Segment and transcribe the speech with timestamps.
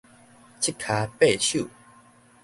[0.59, 1.67] 七跤八手